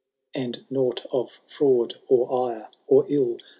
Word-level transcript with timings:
And 0.33 0.65
nought 0.71 1.05
of 1.11 1.41
fraud, 1.45 1.99
or 2.07 2.49
ire, 2.51 2.69
or 2.87 3.05
ill. 3.07 3.37